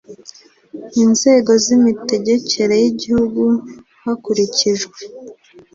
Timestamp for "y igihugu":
2.83-3.41